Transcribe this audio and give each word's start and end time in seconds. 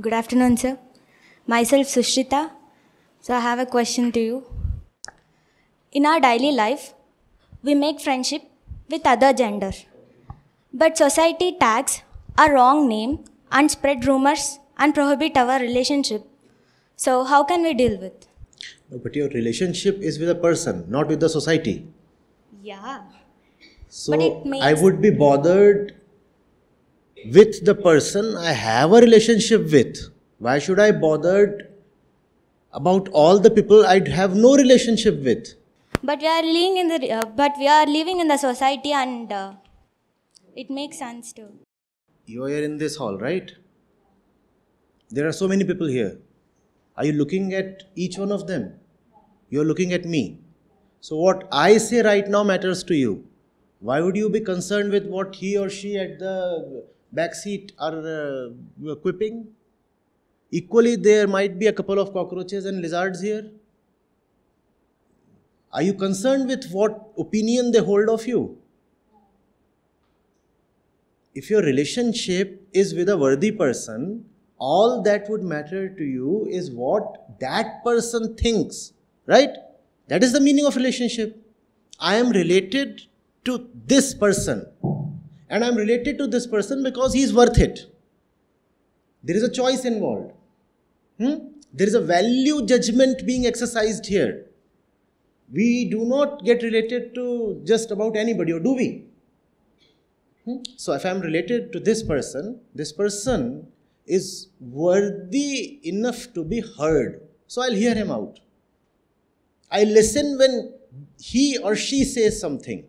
Good 0.00 0.12
afternoon, 0.12 0.56
sir. 0.56 0.78
Myself 1.46 1.88
Sushrita. 1.88 2.50
So 3.20 3.34
I 3.34 3.40
have 3.40 3.58
a 3.58 3.66
question 3.66 4.12
to 4.12 4.20
you. 4.20 4.44
In 5.90 6.06
our 6.06 6.20
daily 6.20 6.52
life, 6.52 6.94
we 7.64 7.74
make 7.74 8.00
friendship 8.00 8.42
with 8.88 9.04
other 9.04 9.32
gender. 9.32 9.72
But 10.72 10.96
society 10.96 11.56
tags 11.58 12.02
a 12.36 12.52
wrong 12.52 12.86
name 12.88 13.24
and 13.50 13.70
spread 13.72 14.06
rumors 14.06 14.60
and 14.78 14.94
prohibit 14.94 15.36
our 15.36 15.58
relationship. 15.58 16.24
So 16.94 17.24
how 17.24 17.42
can 17.42 17.62
we 17.62 17.74
deal 17.74 17.98
with? 17.98 18.28
No, 18.90 18.98
but 18.98 19.16
your 19.16 19.28
relationship 19.30 19.98
is 20.00 20.20
with 20.20 20.30
a 20.30 20.36
person, 20.36 20.84
not 20.88 21.08
with 21.08 21.18
the 21.18 21.28
society. 21.28 21.88
Yeah. 22.62 23.02
So 23.88 24.12
But 24.12 24.22
it 24.22 24.46
makes- 24.46 24.64
I 24.64 24.74
would 24.74 25.00
be 25.00 25.10
bothered 25.10 25.97
with 27.26 27.64
the 27.64 27.74
person 27.74 28.36
I 28.36 28.52
have 28.52 28.92
a 28.92 29.00
relationship 29.00 29.70
with. 29.70 29.96
Why 30.38 30.58
should 30.58 30.78
I 30.78 30.92
bothered 30.92 31.68
about 32.72 33.08
all 33.08 33.38
the 33.38 33.50
people 33.50 33.84
I'd 33.84 34.08
have 34.08 34.36
no 34.36 34.56
relationship 34.56 35.22
with? 35.22 35.54
But 36.02 36.20
we 36.20 36.28
are 36.28 36.42
living 36.42 36.76
in 36.76 36.88
the 36.88 37.12
uh, 37.12 37.24
but 37.24 37.52
we 37.58 37.66
are 37.66 37.86
living 37.86 38.20
in 38.20 38.28
the 38.28 38.36
society 38.36 38.92
and 38.92 39.32
uh, 39.32 39.54
it 40.54 40.70
makes 40.70 40.98
sense 40.98 41.32
too. 41.32 41.48
You 42.26 42.44
are 42.44 42.62
in 42.62 42.78
this 42.78 42.96
hall, 42.96 43.18
right? 43.18 43.50
There 45.10 45.26
are 45.26 45.32
so 45.32 45.48
many 45.48 45.64
people 45.64 45.88
here. 45.88 46.18
Are 46.96 47.04
you 47.04 47.12
looking 47.12 47.54
at 47.54 47.84
each 47.96 48.18
one 48.18 48.30
of 48.30 48.46
them? 48.46 48.74
You're 49.48 49.64
looking 49.64 49.92
at 49.92 50.04
me. 50.04 50.40
So, 51.00 51.16
what 51.16 51.48
I 51.50 51.78
say 51.78 52.02
right 52.02 52.28
now 52.28 52.44
matters 52.44 52.84
to 52.84 52.94
you. 52.94 53.24
Why 53.80 54.00
would 54.00 54.16
you 54.16 54.28
be 54.28 54.40
concerned 54.40 54.90
with 54.90 55.06
what 55.06 55.36
he 55.36 55.56
or 55.56 55.70
she 55.70 55.96
at 55.96 56.18
the 56.18 56.84
back 57.12 57.34
seat 57.34 57.72
are 57.78 57.98
uh, 57.98 58.94
quipping? 58.96 59.48
Equally, 60.50 60.96
there 60.96 61.26
might 61.26 61.58
be 61.58 61.66
a 61.66 61.72
couple 61.72 61.98
of 61.98 62.12
cockroaches 62.12 62.64
and 62.64 62.80
lizards 62.80 63.20
here. 63.20 63.50
Are 65.72 65.82
you 65.82 65.92
concerned 65.92 66.48
with 66.48 66.70
what 66.70 67.12
opinion 67.18 67.72
they 67.72 67.80
hold 67.80 68.08
of 68.08 68.26
you? 68.26 68.58
if 71.38 71.48
your 71.50 71.62
relationship 71.62 72.68
is 72.72 72.94
with 72.94 73.08
a 73.08 73.16
worthy 73.16 73.52
person, 73.52 74.24
all 74.58 75.02
that 75.02 75.28
would 75.30 75.42
matter 75.42 75.88
to 75.88 76.04
you 76.04 76.46
is 76.50 76.70
what 76.70 77.38
that 77.38 77.84
person 77.84 78.34
thinks, 78.34 78.92
right? 79.26 79.50
That 80.08 80.24
is 80.24 80.32
the 80.32 80.40
meaning 80.40 80.66
of 80.66 80.74
relationship. 80.74 81.36
I 82.00 82.16
am 82.16 82.30
related 82.30 83.02
to 83.44 83.68
this 83.86 84.14
person, 84.14 84.66
and 85.50 85.64
I 85.64 85.68
am 85.68 85.76
related 85.76 86.18
to 86.18 86.26
this 86.26 86.46
person 86.46 86.82
because 86.82 87.12
he 87.14 87.22
is 87.22 87.34
worth 87.34 87.58
it. 87.58 87.92
There 89.22 89.36
is 89.36 89.42
a 89.42 89.52
choice 89.52 89.84
involved. 89.84 90.32
Hmm? 91.18 91.34
There 91.72 91.86
is 91.86 91.94
a 91.94 92.00
value 92.00 92.64
judgment 92.64 93.26
being 93.26 93.46
exercised 93.46 94.06
here. 94.06 94.46
We 95.52 95.88
do 95.90 96.04
not 96.04 96.44
get 96.44 96.62
related 96.62 97.14
to 97.14 97.62
just 97.64 97.90
about 97.90 98.16
anybody, 98.16 98.52
or 98.52 98.60
do 98.60 98.74
we? 98.74 99.04
Hmm? 100.44 100.56
So 100.76 100.92
if 100.92 101.04
I'm 101.04 101.20
related 101.20 101.72
to 101.72 101.80
this 101.80 102.02
person, 102.02 102.60
this 102.74 102.92
person 102.92 103.66
is 104.06 104.48
worthy 104.60 105.80
enough 105.82 106.32
to 106.34 106.44
be 106.44 106.62
heard. 106.78 107.22
So 107.46 107.62
I'll 107.62 107.74
hear 107.74 107.94
him 107.94 108.10
out. 108.10 108.40
I 109.70 109.84
listen 109.84 110.38
when 110.38 110.72
he 111.18 111.58
or 111.58 111.76
she 111.76 112.04
says 112.04 112.40
something. 112.40 112.84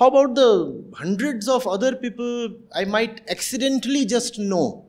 How 0.00 0.06
about 0.06 0.34
the 0.34 0.82
hundreds 0.94 1.46
of 1.46 1.66
other 1.66 1.94
people 1.94 2.54
I 2.74 2.86
might 2.86 3.20
accidentally 3.28 4.06
just 4.06 4.38
know? 4.38 4.86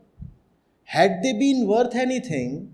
Had 0.85 1.21
they 1.21 1.33
been 1.33 1.67
worth 1.67 1.95
anything, 1.95 2.71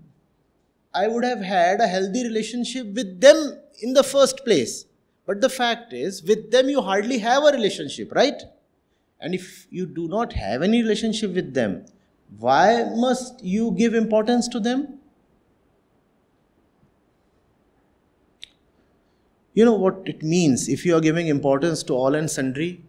I 0.94 1.08
would 1.08 1.24
have 1.24 1.40
had 1.40 1.80
a 1.80 1.88
healthy 1.88 2.22
relationship 2.22 2.94
with 2.94 3.20
them 3.20 3.58
in 3.82 3.92
the 3.92 4.04
first 4.04 4.44
place. 4.44 4.84
But 5.26 5.40
the 5.40 5.48
fact 5.48 5.92
is, 5.92 6.22
with 6.22 6.52
them 6.52 6.68
you 6.68 6.80
hardly 6.80 7.18
have 7.18 7.42
a 7.42 7.50
relationship, 7.50 8.14
right? 8.14 8.40
And 9.20 9.34
if 9.34 9.66
you 9.70 9.84
do 9.84 10.06
not 10.06 10.32
have 10.34 10.62
any 10.62 10.80
relationship 10.80 11.34
with 11.34 11.54
them, 11.54 11.86
why 12.38 12.84
must 12.94 13.42
you 13.42 13.72
give 13.72 13.94
importance 13.94 14.46
to 14.50 14.60
them? 14.60 14.97
You 19.58 19.64
know 19.64 19.74
what 19.74 20.02
it 20.06 20.22
means 20.22 20.68
if 20.68 20.84
you 20.86 20.94
are 20.94 21.00
giving 21.00 21.26
importance 21.26 21.82
to 21.82 21.92
all 21.92 22.14
and 22.14 22.30
sundry? 22.30 22.80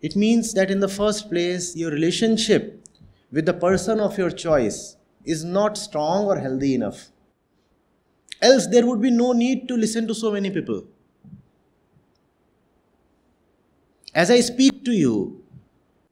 It 0.00 0.16
means 0.16 0.54
that 0.54 0.70
in 0.70 0.80
the 0.80 0.88
first 0.88 1.28
place, 1.28 1.76
your 1.76 1.90
relationship 1.90 2.88
with 3.30 3.44
the 3.44 3.52
person 3.52 4.00
of 4.00 4.16
your 4.16 4.30
choice 4.30 4.96
is 5.26 5.44
not 5.44 5.76
strong 5.76 6.24
or 6.24 6.38
healthy 6.38 6.74
enough. 6.74 7.10
Else, 8.40 8.68
there 8.68 8.86
would 8.86 9.02
be 9.02 9.10
no 9.10 9.32
need 9.32 9.68
to 9.68 9.76
listen 9.76 10.08
to 10.08 10.14
so 10.14 10.32
many 10.32 10.50
people. 10.50 10.82
As 14.14 14.30
I 14.30 14.40
speak 14.40 14.86
to 14.86 14.92
you, 14.92 15.44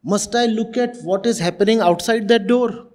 must 0.04 0.34
I 0.34 0.44
look 0.44 0.76
at 0.76 0.98
what 1.04 1.24
is 1.24 1.38
happening 1.38 1.80
outside 1.80 2.28
that 2.28 2.46
door? 2.46 2.88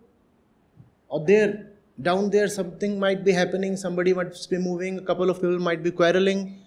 Or 1.07 1.25
there, 1.25 1.71
down 1.99 2.29
there, 2.29 2.47
something 2.47 2.99
might 2.99 3.23
be 3.23 3.31
happening, 3.31 3.75
somebody 3.75 4.13
might 4.13 4.35
be 4.51 4.59
moving, 4.59 4.99
a 4.99 5.01
couple 5.01 5.31
of 5.31 5.37
people 5.37 5.57
might 5.57 5.81
be 5.81 5.89
quarreling. 5.89 6.59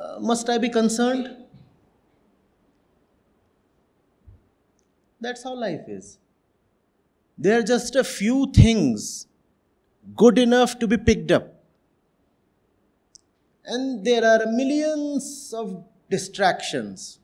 Uh, 0.00 0.18
must 0.18 0.48
I 0.48 0.56
be 0.56 0.70
concerned? 0.70 1.36
That's 5.20 5.44
how 5.44 5.54
life 5.54 5.82
is. 5.88 6.16
There 7.36 7.58
are 7.58 7.62
just 7.62 7.96
a 7.96 8.04
few 8.04 8.50
things 8.52 9.26
good 10.16 10.38
enough 10.38 10.78
to 10.78 10.86
be 10.86 10.96
picked 10.96 11.30
up. 11.30 11.52
And 13.66 14.04
there 14.04 14.24
are 14.24 14.46
millions 14.46 15.52
of 15.56 15.84
distractions. 16.08 17.18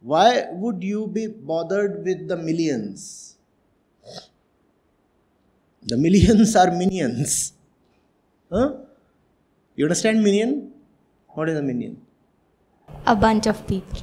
Why 0.00 0.46
would 0.50 0.82
you 0.82 1.06
be 1.06 1.26
bothered 1.26 2.04
with 2.04 2.26
the 2.26 2.36
millions? 2.36 3.36
The 5.82 5.96
millions 5.96 6.56
are 6.56 6.70
minions. 6.70 7.52
Huh? 8.50 8.76
You 9.76 9.84
understand 9.84 10.22
minion? 10.22 10.71
What 11.34 11.48
is 11.48 11.56
a 11.56 11.62
minion? 11.62 12.02
A 13.06 13.16
bunch 13.16 13.46
of 13.46 13.66
people. 13.66 14.00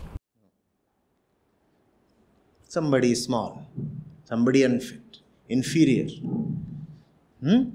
Somebody 2.67 3.13
small, 3.13 3.67
somebody 4.23 4.63
unfit, 4.63 5.19
inferior. 5.47 6.07
Hmm? 7.39 7.69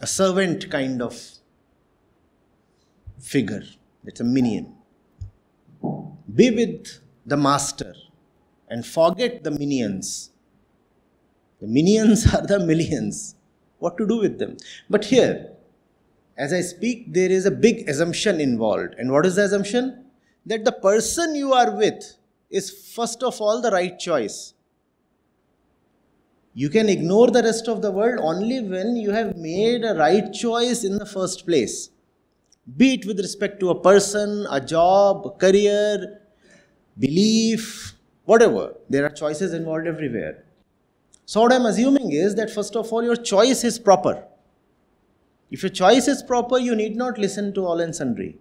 A 0.00 0.06
servant 0.06 0.68
kind 0.68 1.00
of 1.00 1.16
figure. 3.20 3.62
It's 4.04 4.20
a 4.20 4.24
minion. 4.24 4.74
Be 6.34 6.50
with 6.50 6.98
the 7.24 7.36
master 7.36 7.94
and 8.68 8.84
forget 8.84 9.44
the 9.44 9.52
minions. 9.52 10.30
The 11.60 11.68
minions 11.68 12.26
are 12.34 12.44
the 12.44 12.58
millions. 12.58 13.35
What 13.86 13.96
to 13.98 14.06
do 14.06 14.18
with 14.18 14.40
them? 14.40 14.56
But 14.90 15.04
here, 15.04 15.52
as 16.36 16.52
I 16.52 16.60
speak, 16.60 17.12
there 17.14 17.30
is 17.30 17.46
a 17.46 17.52
big 17.52 17.88
assumption 17.88 18.40
involved. 18.40 18.94
And 18.98 19.12
what 19.12 19.24
is 19.24 19.36
the 19.36 19.44
assumption? 19.44 20.06
That 20.44 20.64
the 20.64 20.72
person 20.72 21.36
you 21.36 21.52
are 21.52 21.70
with 21.70 22.02
is 22.50 22.70
first 22.96 23.22
of 23.22 23.40
all 23.40 23.62
the 23.62 23.70
right 23.70 23.96
choice. 23.98 24.54
You 26.54 26.68
can 26.70 26.88
ignore 26.88 27.30
the 27.30 27.42
rest 27.42 27.68
of 27.68 27.82
the 27.82 27.92
world 27.92 28.18
only 28.22 28.60
when 28.60 28.96
you 28.96 29.10
have 29.10 29.36
made 29.36 29.84
a 29.84 29.94
right 29.94 30.32
choice 30.32 30.84
in 30.84 30.98
the 30.98 31.06
first 31.06 31.46
place. 31.46 31.90
Be 32.76 32.94
it 32.94 33.06
with 33.06 33.20
respect 33.20 33.60
to 33.60 33.70
a 33.70 33.80
person, 33.80 34.46
a 34.50 34.60
job, 34.60 35.26
a 35.26 35.30
career, 35.30 36.22
belief, 36.98 37.94
whatever. 38.24 38.74
There 38.88 39.04
are 39.04 39.10
choices 39.10 39.52
involved 39.52 39.86
everywhere. 39.86 40.45
So, 41.26 41.42
what 41.42 41.52
I'm 41.52 41.66
assuming 41.66 42.12
is 42.12 42.36
that 42.36 42.50
first 42.50 42.76
of 42.76 42.92
all, 42.92 43.02
your 43.02 43.16
choice 43.16 43.64
is 43.64 43.80
proper. 43.80 44.24
If 45.50 45.62
your 45.64 45.70
choice 45.70 46.06
is 46.06 46.22
proper, 46.22 46.58
you 46.58 46.76
need 46.76 46.96
not 46.96 47.18
listen 47.18 47.52
to 47.54 47.66
all 47.66 47.80
and 47.80 47.94
sundry. 47.94 48.38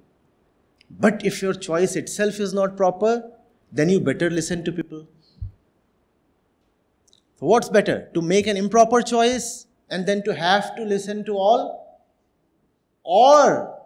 But 0.90 1.26
if 1.26 1.42
your 1.42 1.54
choice 1.54 1.96
itself 1.96 2.40
is 2.40 2.54
not 2.54 2.78
proper, 2.78 3.32
then 3.72 3.90
you 3.90 4.00
better 4.00 4.30
listen 4.30 4.64
to 4.66 4.72
people. 4.72 5.08
So, 7.40 7.48
what's 7.48 7.70
better? 7.70 8.10
To 8.14 8.22
make 8.22 8.46
an 8.46 8.56
improper 8.56 9.02
choice 9.02 9.66
and 9.90 10.06
then 10.06 10.24
to 10.24 10.36
have 10.36 10.76
to 10.76 10.84
listen 10.84 11.26
to 11.26 11.34
all? 11.34 12.02
Or 13.04 13.80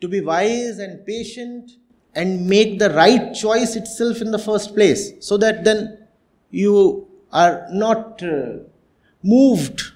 to 0.00 0.08
be 0.08 0.20
wise 0.20 0.78
and 0.78 1.06
patient 1.06 1.72
and 2.16 2.46
make 2.48 2.80
the 2.80 2.90
right 2.90 3.32
choice 3.32 3.76
itself 3.76 4.20
in 4.20 4.32
the 4.32 4.38
first 4.38 4.74
place 4.74 5.12
so 5.20 5.36
that 5.36 5.62
then 5.64 6.06
you 6.50 7.07
are 7.32 7.66
not 7.70 8.22
uh, 8.22 8.58
moved 9.22 9.92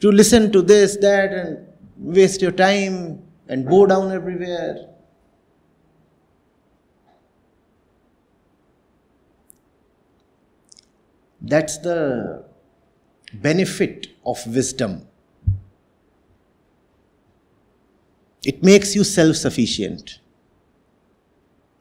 to 0.00 0.10
listen 0.10 0.50
to 0.52 0.62
this, 0.62 0.96
that, 0.98 1.32
and 1.32 1.66
waste 1.98 2.40
your 2.40 2.52
time 2.52 3.22
and 3.48 3.68
bow 3.68 3.86
down 3.86 4.10
everywhere. 4.12 4.86
That's 11.40 11.78
the 11.78 12.44
benefit 13.32 14.08
of 14.24 14.38
wisdom. 14.46 15.06
It 18.44 18.62
makes 18.62 18.94
you 18.94 19.04
self 19.04 19.36
sufficient. 19.36 20.18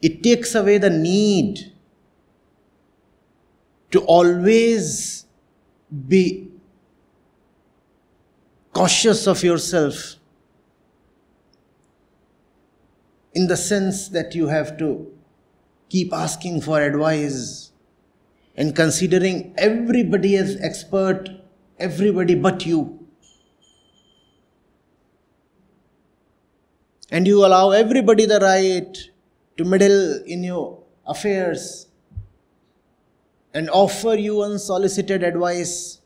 It 0.01 0.24
takes 0.24 0.56
away 0.56 0.77
the 0.77 0.89
need 0.89 1.74
to 3.91 4.01
always 4.01 5.25
be 6.07 6.50
cautious 8.74 9.27
of 9.27 9.44
yourself 9.44 10.15
in 13.33 13.47
the 13.47 13.57
sense 13.57 14.09
that 14.09 14.36
you 14.36 14.47
have 14.47 14.77
to 14.77 15.12
keep 15.89 16.13
asking 16.13 16.62
for 16.62 16.81
advice 16.81 17.71
and 18.56 18.75
considering 18.75 19.53
everybody 19.57 20.36
as 20.36 20.56
expert, 20.62 21.30
everybody 21.80 22.36
but 22.36 22.65
you. 22.65 23.00
And 27.12 27.25
you 27.25 27.45
allow 27.45 27.71
everybody 27.71 28.25
the 28.25 28.39
right 28.39 28.97
to 29.57 29.63
meddle 29.65 30.21
in 30.25 30.44
your 30.44 30.83
affairs 31.07 31.88
and 33.54 33.69
offer 33.69 34.16
you 34.16 34.42
unsolicited 34.42 35.24
advice. 35.24 36.01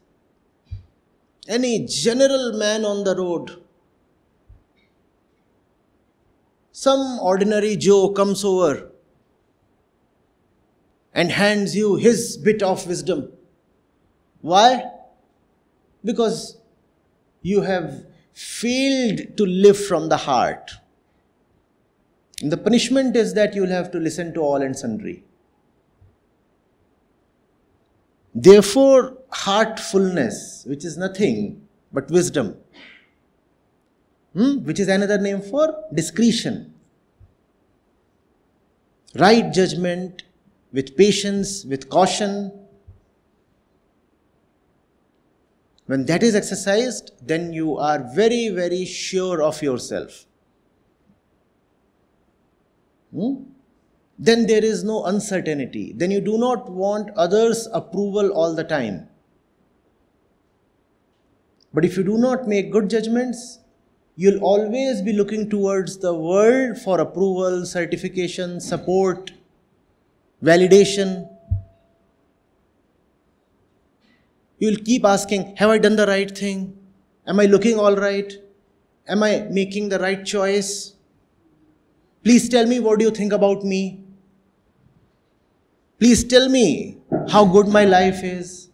Any 1.48 1.86
general 1.86 2.58
man 2.58 2.86
on 2.86 3.04
the 3.04 3.16
road, 3.16 3.62
some 6.72 7.20
ordinary 7.20 7.76
Joe 7.76 8.10
comes 8.10 8.44
over 8.46 8.90
and 11.14 11.32
hands 11.32 11.76
you 11.76 11.96
his 11.96 12.38
bit 12.38 12.64
of 12.64 12.88
wisdom. 12.88 13.32
Why? 14.42 14.90
Because 16.04 16.58
you 17.42 17.62
have 17.62 18.06
failed 18.34 19.38
to 19.38 19.46
live 19.46 19.78
from 19.78 20.10
the 20.10 20.18
heart. 20.18 20.72
And 22.42 22.52
the 22.52 22.58
punishment 22.58 23.16
is 23.16 23.34
that 23.36 23.54
you'll 23.54 23.68
have 23.68 23.92
to 23.92 24.00
listen 24.00 24.34
to 24.34 24.42
all 24.42 24.62
and 24.62 24.76
sundry. 24.76 25.24
Therefore, 28.36 29.18
heartfulness, 29.30 30.66
which 30.66 30.84
is 30.84 30.98
nothing 30.98 31.68
but 31.92 32.10
wisdom, 32.10 32.58
hmm, 34.34 34.58
which 34.64 34.80
is 34.80 34.88
another 34.88 35.20
name 35.20 35.42
for 35.42 35.84
discretion, 35.94 36.74
right 39.16 39.54
judgment 39.54 40.24
with 40.72 40.98
patience, 40.98 41.64
with 41.66 41.90
caution. 41.90 42.52
When 45.86 46.06
that 46.06 46.24
is 46.24 46.34
exercised, 46.34 47.12
then 47.22 47.54
you 47.54 47.78
are 47.78 48.00
very, 48.16 48.50
very 48.50 48.86
sure 48.86 49.44
of 49.44 49.62
yourself. 49.62 50.26
Hmm? 53.14 53.53
Then 54.24 54.48
there 54.48 54.64
is 54.64 54.86
no 54.86 55.04
uncertainty. 55.04 55.92
Then 55.98 56.10
you 56.10 56.22
do 56.22 56.38
not 56.38 56.70
want 56.72 57.10
others' 57.18 57.68
approval 57.74 58.30
all 58.30 58.56
the 58.56 58.64
time. 58.64 59.10
But 61.74 61.84
if 61.84 61.98
you 61.98 62.06
do 62.06 62.18
not 62.18 62.48
make 62.48 62.72
good 62.72 62.90
judgments, 62.90 63.60
you'll 64.16 64.42
always 64.42 65.02
be 65.02 65.12
looking 65.12 65.50
towards 65.50 65.98
the 65.98 66.14
world 66.14 66.78
for 66.78 67.02
approval, 67.02 67.66
certification, 67.66 68.62
support, 68.62 69.34
validation. 70.42 71.28
You'll 74.58 74.84
keep 74.86 75.04
asking, 75.04 75.58
Have 75.58 75.70
I 75.70 75.80
done 75.80 75.98
the 75.98 76.08
right 76.08 76.32
thing? 76.32 76.78
Am 77.28 77.42
I 77.42 77.46
looking 77.46 77.78
all 77.78 77.98
right? 77.98 78.32
Am 79.06 79.22
I 79.22 79.48
making 79.52 79.90
the 79.90 80.00
right 80.00 80.26
choice? 80.26 80.94
Please 82.24 82.48
tell 82.48 82.66
me 82.66 82.80
what 82.80 83.00
do 83.00 83.06
you 83.06 83.12
think 83.12 83.34
about 83.34 83.66
me? 83.66 84.03
Please 86.04 86.26
tell 86.26 86.50
me 86.50 86.98
how 87.30 87.46
good 87.46 87.70
my 87.70 87.86
life 87.86 88.26
is. 88.26 88.68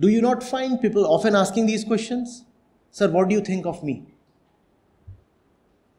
Do 0.00 0.08
you 0.08 0.22
not 0.22 0.42
find 0.42 0.80
people 0.80 1.04
often 1.04 1.34
asking 1.34 1.66
these 1.66 1.84
questions? 1.84 2.46
Sir, 2.90 3.10
what 3.10 3.28
do 3.28 3.34
you 3.34 3.42
think 3.42 3.66
of 3.66 3.84
me? 3.84 4.06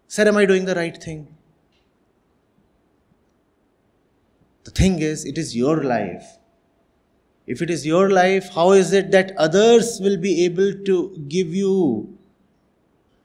Sir, 0.07 0.27
am 0.27 0.37
I 0.37 0.47
doing 0.47 0.65
the 0.65 0.73
right 0.73 0.97
thing? 0.97 1.27
The 4.63 4.71
thing 4.71 4.97
is, 4.97 5.25
it 5.25 5.37
is 5.37 5.55
your 5.55 5.83
life. 5.83 6.39
If 7.45 7.61
it 7.61 7.69
is 7.69 7.85
your 7.85 8.09
life, 8.09 8.49
how 8.55 8.71
is 8.71 8.93
it 8.93 9.11
that 9.11 9.37
others 9.37 9.99
will 10.01 10.17
be 10.17 10.43
able 10.43 10.73
to 10.85 11.23
give 11.27 11.53
you 11.53 12.17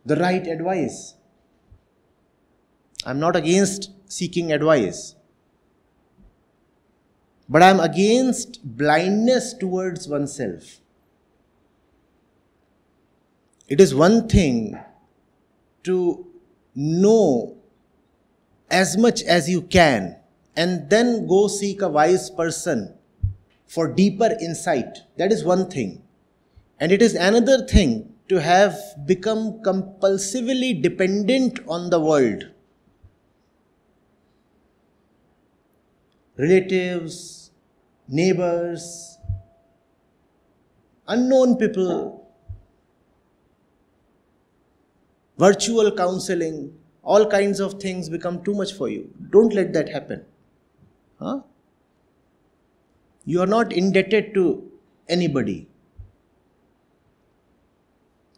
the 0.04 0.16
right 0.16 0.46
advice? 0.46 1.14
I'm 3.04 3.20
not 3.20 3.36
against 3.36 3.90
seeking 4.06 4.52
advice, 4.52 5.14
but 7.48 7.62
I'm 7.62 7.80
against 7.80 8.60
blindness 8.64 9.54
towards 9.54 10.08
oneself. 10.08 10.80
It 13.68 13.80
is 13.80 13.94
one 13.94 14.28
thing 14.28 14.78
to 15.84 16.26
know 16.74 17.56
as 18.70 18.96
much 18.96 19.22
as 19.22 19.48
you 19.48 19.62
can 19.62 20.16
and 20.56 20.90
then 20.90 21.26
go 21.26 21.48
seek 21.48 21.82
a 21.82 21.88
wise 21.88 22.30
person 22.30 22.94
for 23.66 23.92
deeper 23.92 24.36
insight. 24.40 24.98
That 25.16 25.32
is 25.32 25.44
one 25.44 25.70
thing. 25.70 26.02
And 26.80 26.92
it 26.92 27.02
is 27.02 27.14
another 27.14 27.66
thing 27.66 28.14
to 28.28 28.40
have 28.40 28.76
become 29.06 29.62
compulsively 29.62 30.82
dependent 30.82 31.60
on 31.68 31.90
the 31.90 32.00
world. 32.00 32.44
Relatives, 36.38 37.50
neighbors, 38.06 39.18
unknown 41.08 41.56
people, 41.56 42.30
virtual 45.36 45.90
counseling, 45.96 46.72
all 47.02 47.26
kinds 47.26 47.58
of 47.58 47.80
things 47.80 48.08
become 48.08 48.42
too 48.44 48.54
much 48.54 48.72
for 48.72 48.88
you. 48.88 49.12
Don't 49.30 49.52
let 49.52 49.72
that 49.72 49.88
happen. 49.88 50.24
Huh? 51.18 51.40
You 53.24 53.40
are 53.40 53.46
not 53.46 53.72
indebted 53.72 54.32
to 54.34 54.70
anybody. 55.08 55.68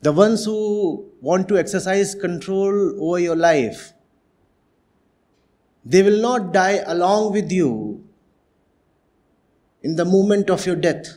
The 0.02 0.12
ones 0.12 0.46
who 0.46 1.10
want 1.20 1.48
to 1.48 1.58
exercise 1.58 2.14
control 2.14 3.04
over 3.04 3.18
your 3.18 3.36
life, 3.36 3.92
they 5.84 6.02
will 6.02 6.20
not 6.20 6.52
die 6.52 6.82
along 6.86 7.32
with 7.32 7.50
you 7.50 8.04
in 9.82 9.96
the 9.96 10.04
moment 10.04 10.50
of 10.50 10.66
your 10.66 10.76
death. 10.76 11.16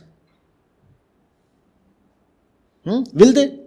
Hmm? 2.84 3.02
Will 3.12 3.32
they? 3.32 3.60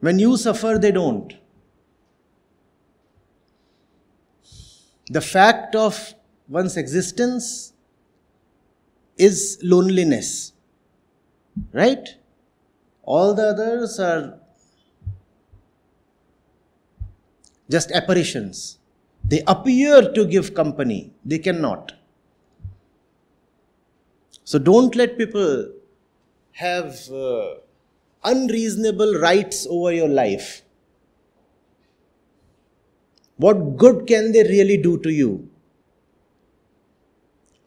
When 0.00 0.18
you 0.18 0.36
suffer, 0.36 0.78
they 0.78 0.92
don't. 0.92 1.34
The 5.10 5.20
fact 5.20 5.74
of 5.74 6.14
one's 6.48 6.76
existence 6.76 7.72
is 9.16 9.58
loneliness. 9.62 10.52
Right? 11.72 12.08
All 13.02 13.34
the 13.34 13.48
others 13.48 13.98
are 13.98 14.38
just 17.70 17.90
apparitions. 17.90 18.78
They 19.24 19.42
appear 19.46 20.12
to 20.12 20.24
give 20.26 20.54
company, 20.54 21.12
they 21.24 21.38
cannot. 21.38 21.92
So 24.44 24.58
don't 24.58 24.96
let 24.96 25.18
people 25.18 25.72
have 26.52 26.98
uh, 27.10 27.56
unreasonable 28.24 29.14
rights 29.14 29.66
over 29.68 29.92
your 29.92 30.08
life. 30.08 30.62
What 33.36 33.76
good 33.76 34.06
can 34.06 34.32
they 34.32 34.42
really 34.42 34.78
do 34.78 34.98
to 34.98 35.10
you? 35.10 35.48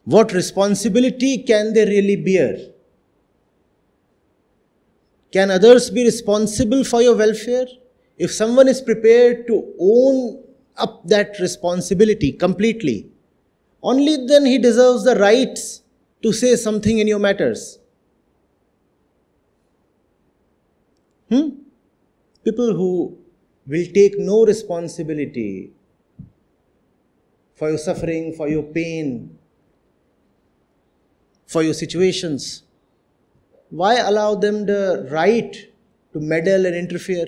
What 0.04 0.32
responsibility 0.32 1.38
can 1.38 1.72
they 1.72 1.86
really 1.86 2.16
bear? 2.16 2.58
Can 5.32 5.50
others 5.50 5.88
be 5.88 6.04
responsible 6.04 6.84
for 6.84 7.00
your 7.00 7.16
welfare? 7.16 7.66
If 8.18 8.32
someone 8.32 8.68
is 8.68 8.80
prepared 8.80 9.46
to 9.46 9.72
own 9.80 10.41
up 10.76 11.06
that 11.08 11.38
responsibility 11.40 12.32
completely, 12.32 13.10
only 13.82 14.26
then 14.26 14.46
he 14.46 14.58
deserves 14.58 15.04
the 15.04 15.16
rights 15.16 15.82
to 16.22 16.32
say 16.32 16.56
something 16.56 16.98
in 16.98 17.06
your 17.06 17.18
matters. 17.18 17.78
Hmm? 21.28 21.48
People 22.44 22.74
who 22.74 23.18
will 23.66 23.86
take 23.94 24.18
no 24.18 24.44
responsibility 24.44 25.72
for 27.54 27.70
your 27.70 27.78
suffering, 27.78 28.34
for 28.34 28.48
your 28.48 28.62
pain, 28.62 29.38
for 31.46 31.62
your 31.62 31.74
situations. 31.74 32.62
Why 33.70 33.96
allow 33.96 34.34
them 34.34 34.66
the 34.66 35.08
right 35.10 35.56
to 36.12 36.20
meddle 36.20 36.66
and 36.66 36.74
interfere? 36.74 37.26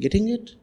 Getting 0.00 0.28
it? 0.30 0.56